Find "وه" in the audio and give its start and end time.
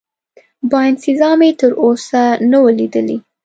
2.63-2.71